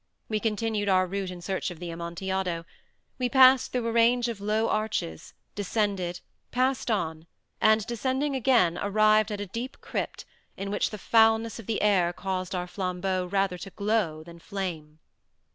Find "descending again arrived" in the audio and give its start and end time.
7.85-9.31